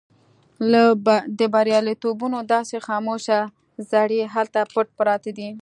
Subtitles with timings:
[1.39, 3.25] د برياليتوبونو داسې خاموش
[3.91, 5.49] زړي هلته پټ پراته دي.